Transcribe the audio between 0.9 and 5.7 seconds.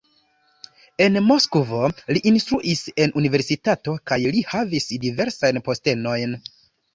En Moskvo li instruis en universitato kaj li havis diversajn